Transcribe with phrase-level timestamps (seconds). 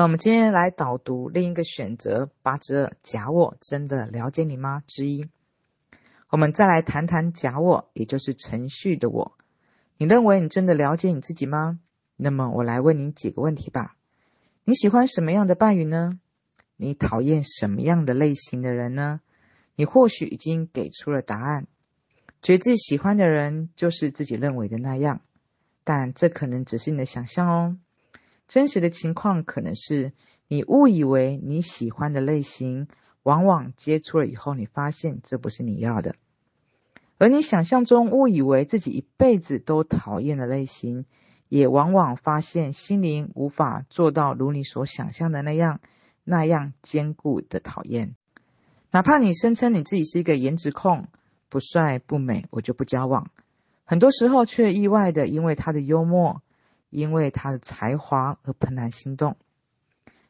[0.00, 4.82] 那我们今天来导读另一个选择八之二：假我真的了解你吗？
[4.86, 5.28] 之一。
[6.30, 9.36] 我们再来谈谈假我，也就是程序的我。
[9.98, 11.80] 你认为你真的了解你自己吗？
[12.16, 13.94] 那么我来问你几个问题吧。
[14.64, 16.18] 你喜欢什么样的伴侣呢？
[16.76, 19.20] 你讨厌什么样的类型的人呢？
[19.74, 21.66] 你或许已经给出了答案，
[22.40, 25.20] 觉得自己喜欢的人就是自己认为的那样，
[25.84, 27.76] 但这可能只是你的想象哦。
[28.50, 30.12] 真实的情况可能是
[30.48, 32.88] 你误以为你喜欢的类型，
[33.22, 36.14] 往往接触了以后，你发现这不是你要的；
[37.16, 41.06] 而你想象中误以为自己一辈子都讨厌的类型，
[41.48, 45.80] 也往往发现心灵无法做到如你所想象的那样。
[46.22, 48.14] 那样坚固的讨厌，
[48.92, 51.08] 哪怕你声称你自己是一个颜值控，
[51.48, 53.30] 不帅不美，我就不交往。
[53.84, 56.42] 很多时候却意外的因为他的幽默，
[56.90, 59.36] 因为他的才华而怦然心动。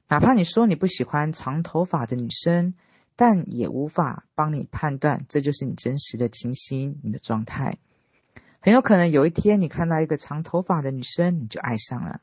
[0.09, 2.74] 哪怕你说你不喜欢长头发的女生，
[3.16, 7.79] 但也无法帮你判断这就是你真实的情形，你的状态。
[8.60, 12.20] 很有可能有一天你看到一个长头发的女生，你就爱上了。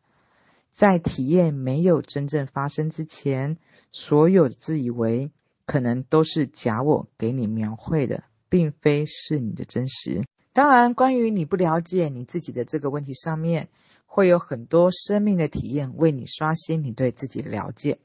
[0.72, 3.58] 在体验没有真正发生之前，
[3.92, 5.32] 所有的自以为
[5.66, 10.24] 可能都是假我给你描绘的，并非是你的真实。
[10.54, 13.70] 当然，关于你不了解你自己的这个问题上面，
[14.08, 18.00] 会有很多生命的体验为你刷新你对自己的了解，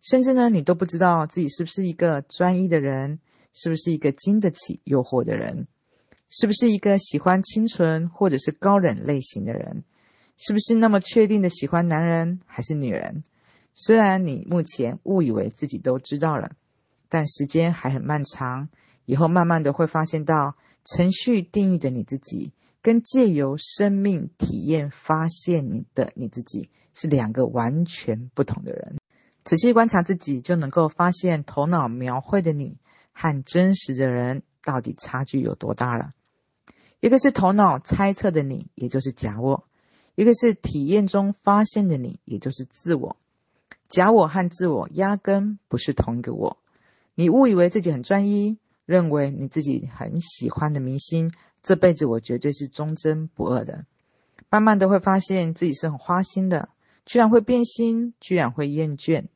[0.00, 3.18] 甚至呢，你都不知道自己是不是一个专一的人，
[3.52, 5.66] 是不是一个经得起诱惑的人，
[6.28, 9.82] 是不是一个喜欢清纯或者是高冷类型的人。
[10.42, 13.24] 是不是那么确定的喜欢男人还是女人？
[13.74, 16.52] 虽然你目前误以为自己都知道了，
[17.10, 18.70] 但时间还很漫长，
[19.04, 22.52] 以后慢慢的会发现到程序定义的你自己，
[22.82, 28.96] 跟借由生命体验发现你的你自己是两个完全不同的人。
[29.44, 32.78] 仔细观察自己，就能够发现头脑描绘的你
[33.12, 36.10] 和真实的人到底差距有多大了。
[37.00, 39.64] 一个是头脑猜测的你，也就是假我。
[40.14, 43.16] 一个是体验中发现的你，也就是自我。
[43.88, 46.58] 假我和自我压根不是同一个我。
[47.14, 51.32] 你误以为自己很专一，认为你自己很喜欢的明星，
[51.62, 53.84] 这辈子我绝对是忠贞不二的。
[54.48, 56.70] 慢慢的会发现自己是很花心的，
[57.04, 59.26] 居然会变心，居然会厌倦。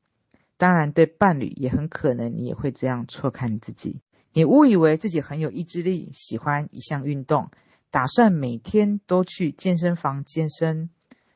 [0.56, 4.00] 当然，对伴侣也很可能你也会这样错看自己。
[4.32, 7.50] 你误以为自己很有意志力，喜欢一项运动。
[7.90, 10.90] 打算每天都去健身房健身，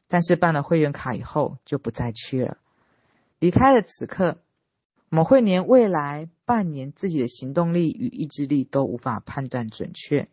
[0.09, 2.59] 但是办了会员卡以后就不再去了。
[3.38, 4.38] 离开了此刻，
[5.10, 10.28] 我们会连未来半年自己的行动力与意志力都无法判断准确。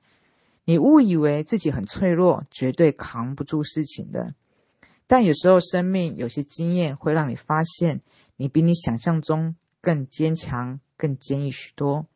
[0.65, 4.33] 你误以为自己很脆弱，绝对扛不住事情的。
[5.07, 8.01] 但有时候生命有些经验会让你发现，
[8.35, 12.07] 你比你想象中更坚强、更坚毅许多。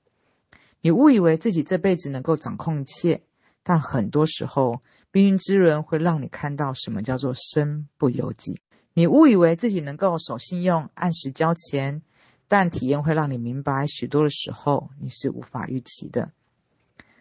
[0.81, 3.21] 你误以为自己这辈子能够掌控一切。
[3.61, 8.59] 但很多时候，命运之轮会让你看到什么叫做身不由己。
[8.93, 12.01] 你误以为自己能够守信用、按时交钱，
[12.47, 16.31] 但体验会让你明白，许多的时候你是无法预期的。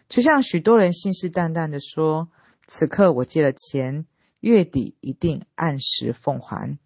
[0.09, 2.29] 就像许多人信誓旦旦的说
[2.67, 4.05] ：“此刻我借了钱，
[4.41, 6.77] 月底一定按时奉还。”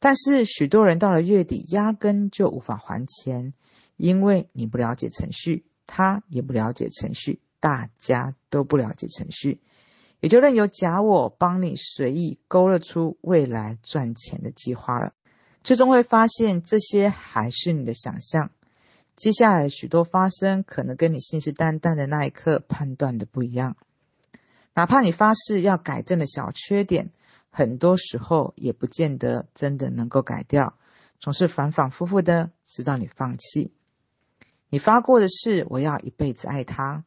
[0.00, 3.54] 但是许多人到了月底，压根就无法还钱，
[3.96, 7.40] 因为你不了解程序，他也不了解程序。
[7.58, 9.60] 大家都不了解程序，
[10.20, 15.14] 也就任由假我帮你随意勾勒出未来赚钱的计划了。
[15.64, 18.52] 最终会发现这些还是你的想象。
[19.16, 23.76] 接下来许多发生可能跟你信誓旦旦的那一刻判断的不一样。
[24.74, 27.10] 哪怕你发誓要改正的小缺点，
[27.50, 30.74] 很多时候也不见得真的能够改掉，
[31.18, 33.72] 总是反反复复的，直到你放弃。
[34.68, 37.04] 你发过的誓，我要一辈子爱他。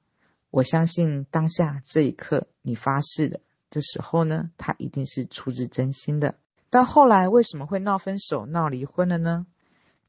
[0.50, 3.40] 我相信当下这一刻你发誓的，
[3.70, 6.34] 这时候呢，他一定是出自真心的。
[6.72, 9.46] 但后来为什么会闹分手、闹离婚了呢？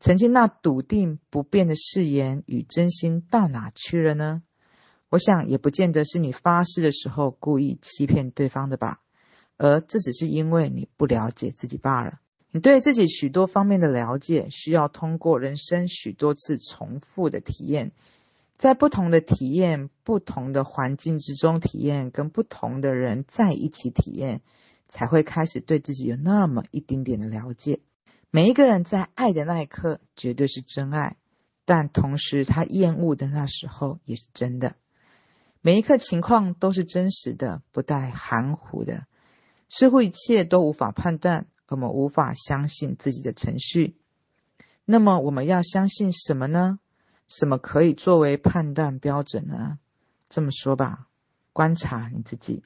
[0.01, 4.43] 曾经那笃定不变的誓言与真心到哪去了呢？
[5.11, 9.01] 我想也不见得是你发誓的时候故意欺骗对方的吧，
[9.59, 12.19] 而这只是因为你不了解自己罢了。
[12.51, 17.93] 你对自己许多方面的了解，需要通过人生许多次重复的体验。
[18.57, 24.41] 在不同的体验、不同的环境之中体验，跟不同的人在一起体验，
[24.89, 27.81] 才会开始对自己有那么一丁点的了解。
[28.33, 31.17] 每一个人在爱的那一刻绝对是真爱，
[31.65, 34.77] 但同时他厌恶的那时候也是真的。
[35.61, 39.07] 每一刻情况都是真实的，不带含糊的。
[39.69, 43.97] 似乎一切都无法判断，我们无法相信自己的程序。
[44.85, 46.79] 那么我们要相信什么呢？
[47.29, 49.79] 什么可以作为判断标准呢？
[50.29, 51.09] 这么说吧，
[51.53, 52.63] 观察你自己。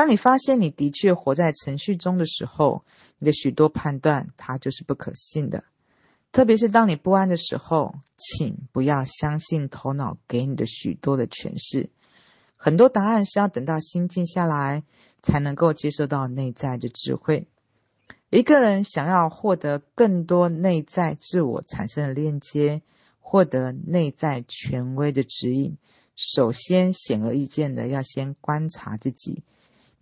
[0.00, 2.86] 当你发现你的确活在程序中的时候，
[3.18, 5.62] 你的许多判断它就是不可信的。
[6.32, 11.90] 特别是当你不安的时候，请不要相信头脑给你的许多的诠释。
[12.56, 14.84] 很多答案是要等到心静下来，
[15.20, 17.46] 才能够接受到内在的智慧。
[18.30, 22.80] 一个人想要获得更多内在自我产生的链接，
[23.18, 25.76] 获得内在权威的指引，
[26.16, 29.42] 首先显而易见的要先观察自己，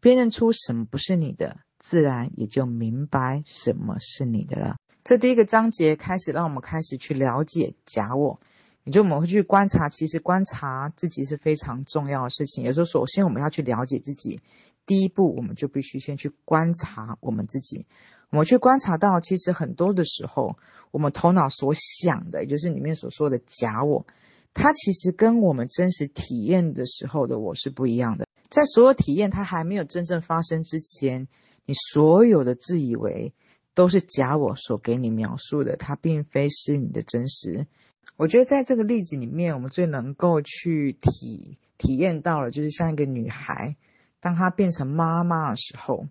[0.01, 4.77] 辨认出什么不是你的，自然也就明白什么是你的了。
[5.03, 8.39] 这第一个章节开始，让我们开始去了解假我，
[8.85, 9.89] 也就我们会去观察。
[9.89, 12.63] 其实观察自己是非常重要的事情。
[12.63, 14.39] 也就是，首先我们要去了解自己，
[14.87, 17.87] 第一步我们就必须先去观察我们自己。
[18.31, 20.59] 我们去观察到，其实很多的时候，
[20.91, 24.07] 我们头脑所想的，也就是里面所说的假我，
[24.53, 28.28] 它其实跟我们真实体验的时候的我是不一样的。
[28.51, 31.29] 在所有体验它还没有真正发生之前，
[31.65, 33.33] 你所有的自以为。
[33.75, 37.69] 都是假我所给你描述的，它并非是你的真实。
[38.17, 43.77] 我觉得在这个例子里面，我们最能够去体体验到了，就是像一个女孩，
[44.19, 46.09] 当她变成妈妈的时候，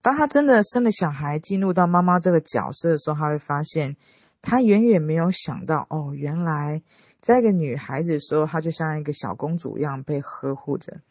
[0.00, 3.98] 当她真的生了小孩，进入到妈妈这个角色的时候，她会发现，
[4.40, 6.82] 她远远没有想到，哦，原来
[7.20, 11.02] 在一个女孩子的时候，她就像一个小公主一样被呵护着。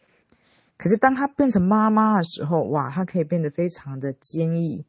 [0.83, 4.85] 可是当她变成妈妈的时候，哇，她可以变得非常的坚毅。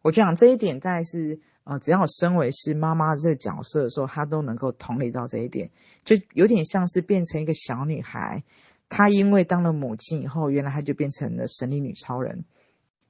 [0.00, 5.70] 我就想这一点，在是呃，只要我身为是妈妈这个角色的时候，她都能够同理到这一点，
[6.02, 8.42] 就有点像是变成一个小女孩。
[8.88, 12.46] 她因为当了母亲以后，原来她就变成了神力女超人。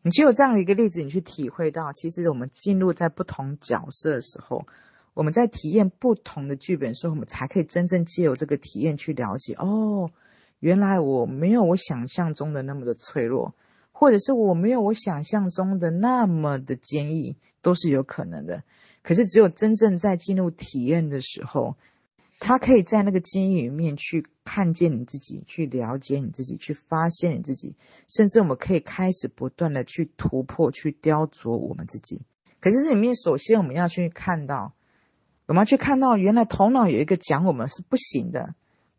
[0.02, 4.66] 你就有这样的一个例子，你去体会到，其实我们进入在不同角色的时候，
[5.14, 10.10] 我们在体验不同的剧本的时候，我们才可以真正借由这个体验去了解，哦，
[10.60, 13.54] 原来我没有我想象中的那么的脆弱。
[13.90, 18.62] 或者是我没有我想象中的那么的坚毅，都是有可能的。
[19.02, 21.74] 可是只有真正在进入体验的时候，
[22.38, 27.74] 他可以在那个坚毅里面去看见你自己，去了解你自己，去发现你自己，
[28.06, 32.20] 甚至我们可以开始不断的去突破，去雕琢我们自己。
[32.60, 34.74] 可是这里面，首先我们要去看到，
[35.46, 38.54] 我们要去看到，原来头脑有一个讲我们是不行的，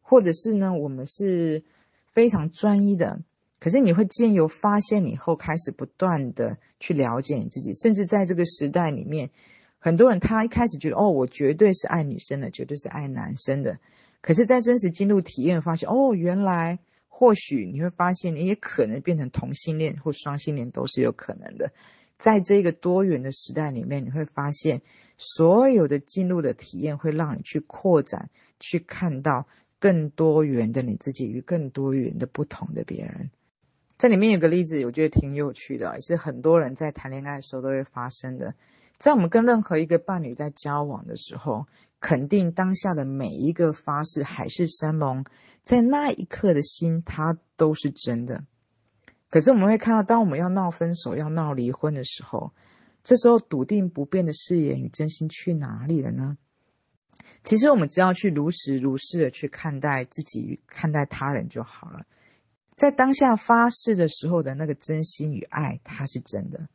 [0.10, 1.64] 或者是呢，我们是
[2.12, 3.22] 非常专一的。
[3.60, 9.30] 可是你会借由发现以后，开始不断的去了解你自己，甚至在这个时代里面，
[9.78, 13.78] 很多人他一开始觉得哦，我绝对是爱女生的，绝对是爱男生的。
[14.22, 21.72] 可是，在真实进入体验，发现哦，原来或许你会发现，你也可能变成同性恋或双性恋都是有可能的。
[22.18, 24.82] 在这个多元的时代里面，你会发现，
[25.18, 28.30] 所有的进入的体验会让你去扩展，
[28.60, 29.48] 去看到
[29.80, 33.32] 更多元的你自己与更多元的不同的别人。
[33.98, 38.54] 这里面有个例子，我觉得挺有趣的，也是很多人在谈恋爱的时候都会发生的。
[38.98, 41.68] 在我们跟任何一个伴侣在交往的时候，
[42.00, 45.26] 肯定当下的每一个发誓海誓山盟，
[45.64, 48.44] 在那一刻的心，它都是真的。
[49.30, 52.54] 可是我们会看到，当我们要闹分手、要闹离婚的时候，
[53.04, 56.38] 这时候笃定不变的誓言与真心去哪里了呢？
[57.44, 62.06] 其实我们只要去如实如是的去看待自己看待他人就好了。
[62.76, 66.70] 在当下发誓的时候的那个真心与爱，它是真的。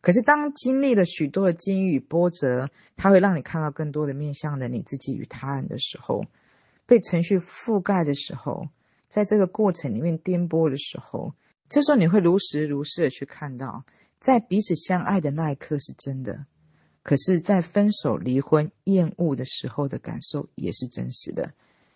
[0.00, 6.24] 可是当经历了许多的境遇波折，它会让你看到更多的面向的你自己与他人的时候，
[6.86, 8.68] 被程序覆盖的时候，
[9.08, 11.34] 在这个过程里面颠簸的时候，
[11.68, 13.84] 这时候你会如实如是的去看到，
[14.20, 16.46] 在彼此相爱的那一刻是真的，
[17.08, 21.54] 可是，在分手、离婚、厌恶的时候的感受也是真实的。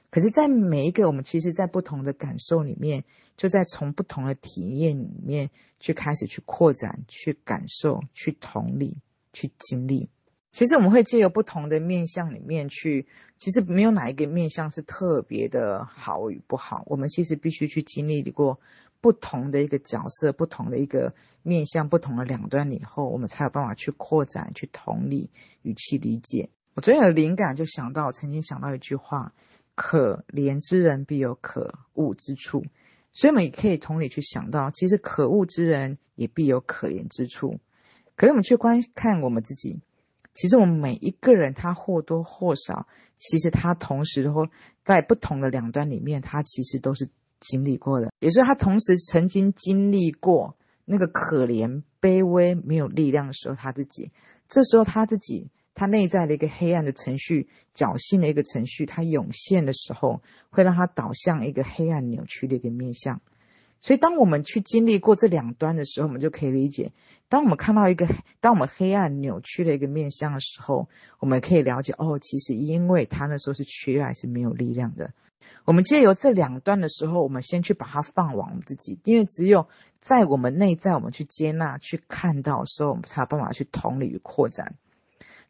[0.08, 3.04] 可是，在每一个我们其实，在不同的感受里面，
[3.36, 8.96] 就在从不同的体验里面去开始去扩展、去感受、去同理、
[9.34, 10.08] 去经历。
[10.50, 16.84] 其实我们会借由不同的面向里面去，其实没有哪一个面向是特别的好与不好。
[16.86, 18.58] 我们其实必须去经历过
[19.02, 25.28] 不同的一个角色、不同的一个面向、不同的两端以后，我们才有办法去扩展、去同理
[25.60, 26.48] 与去理解。
[26.72, 29.34] 我昨天有灵感，就想到曾经想到一句话。
[29.74, 32.66] 可怜之人必有可恶之处，
[33.14, 37.58] 所以我们也可以同理去想到，其实可恶之人也必有可怜之处。
[38.14, 39.80] 可是我们去观看我们自己，
[40.34, 44.50] 其实我们每一个人，他或多或少，其实他同时或
[44.84, 47.08] 在不同的两端里面，他其实都是
[47.42, 54.10] 经历过的，也是他同时曾经经历过那个可怜、卑微、没有力量的时候，他自己，
[54.48, 63.20] 这时候他自己，他内在的一个黑暗的程序、侥幸的一个程序，他涌现的时候，会让他导向一个黑暗扭曲的一个面向。
[63.80, 66.92] 所以，当我们去经历过这两端的时候，我们就可以理解，
[67.28, 68.06] 当我们看到一个，
[68.40, 75.12] 当我们黑暗扭曲的一个面向的时候，我们可以了解，哦，其实因为他那时候是缺爱，是没有力量的。
[75.64, 79.68] 我们借由这两端的时候，我们先去把它放往我们自己，因为只有
[80.00, 84.74] 在我们内在，我们去接纳、去看到的时候，我们才有办法去同理与扩展。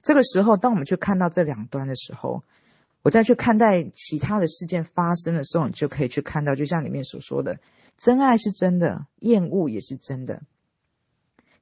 [0.03, 2.43] 这个时候，当我们去看到这两端的时候，
[3.03, 7.59] 我再去看待其他的事件发生的时候，你就可以去看到，就像里面所说的。
[7.97, 10.43] 真爱是真的，厌恶也是真的，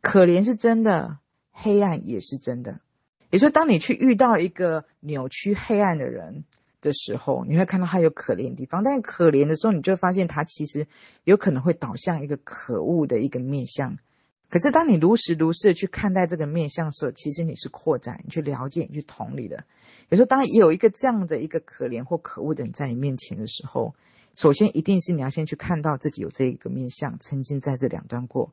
[0.00, 1.18] 可怜是真的，
[1.50, 2.80] 黑暗也是真的。
[3.30, 6.44] 也就是，当你去遇到一个扭曲黑暗的人
[6.80, 10.86] 的时候，你会看到他有可怜的地方，但可怜的时候，你就发现他其实
[11.24, 13.98] 有可能会导向一个可恶的一个面向。
[14.48, 19.64] 可是，当你如实如是的去看待这个面向的时候，其实你是扩展，你去了解，你去同理的。
[20.08, 23.94] 有时候，当有一个这样的一个可怜或可恶的人在你面前的时候，
[24.34, 28.52] 首先，一定是你要先去看到自己有这一个面向，曾经在这两端过。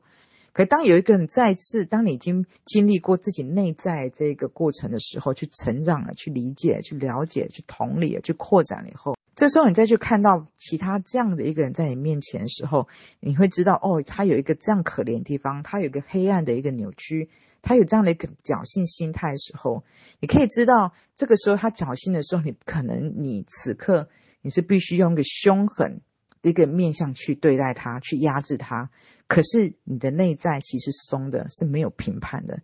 [0.52, 12.88] 可当有一个人再次，当你已经经历过自己内在这个过程的时候，去成长了，去理解，去了解，去同理，去扩展了以后，这时候你再去看到其他这样的一个人在你面前的时候，
[13.20, 17.30] 你会知道，哦，他有一个这样可怜的地方，他有一个黑暗的一个扭曲，
[17.62, 19.84] 他有这样的一个侥幸心态的时候，
[20.20, 24.08] 你可以知道，这个时候他侥幸的时候，你可能你此刻。
[24.40, 26.00] 你是必须用一个凶狠
[26.42, 28.90] 一个面向去对待他，去压制他。
[29.26, 32.60] 可是你的内在其实松的，是没有评判的。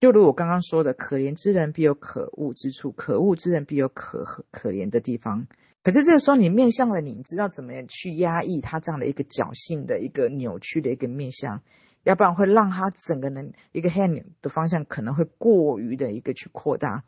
[0.00, 5.46] 就如我刚刚说的，可怜之人必有可恶之处，可恶之人必有可可怜的地方。
[5.82, 11.62] 可是这个时候，你面向了你，知道怎么样去压抑他这样的一个侥幸的一个扭曲的一个面向，
[12.04, 17.04] 要不然会让他整个人一个黑暗的方向可能会过于的一个去扩大。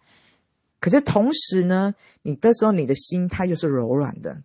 [0.81, 4.43] 可是同时呢，你的时候你的心它又是柔软的。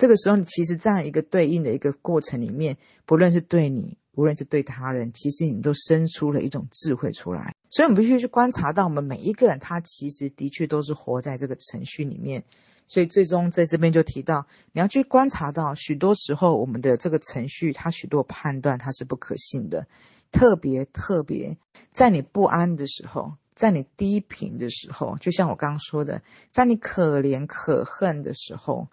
[0.00, 7.54] 这个时候，你其实这样一个对应的一个过程里面，不论是对你，无论是对他人，其实你都生出了一种智慧出来。
[7.68, 12.44] 所以，我们必须去观察到，我们每一个人他其实的确都是活在这个程序里面。
[12.86, 19.86] 所以，最终在这边就提到，你要去观察到，许多时候我们的这个程序，它许多判断它是不可信的，
[20.32, 21.58] 特别特别
[21.92, 23.34] 在你不安的时候。
[23.52, 28.88] 在你低频的时候，就像我刚刚说的，在你可怜可恨的时候，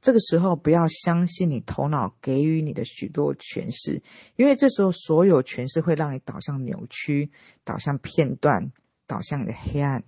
[0.00, 4.02] 这个时候不要相信你头脑给予你的许多诠释，
[4.36, 7.30] 因为这时候所有诠释会让你导向扭曲、
[7.64, 8.70] 导向片段、
[9.06, 10.04] 导向你的黑暗。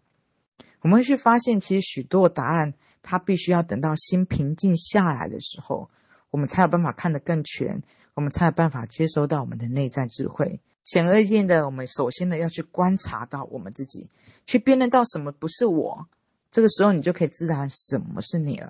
[0.82, 5.90] 我们会去发现，其实许多答案，它必须要等到心平静下来的时候，
[6.30, 7.82] 我们才有办法看得更全，
[8.14, 10.60] 我们才有办法接收到我们的内在智慧。
[10.84, 14.08] 显而易见的，我们首先呢要去观察到我们自己，
[14.46, 16.08] 去辨认到什么不是我，
[16.50, 18.68] 这个时候你就可以知道什么是你了。